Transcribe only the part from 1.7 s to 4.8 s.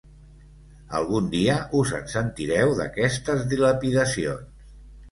us en sentireu, d'aquestes dilapidacions.